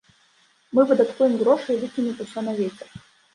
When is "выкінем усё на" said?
1.83-2.57